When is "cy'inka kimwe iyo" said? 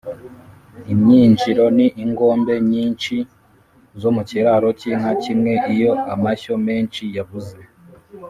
4.79-5.91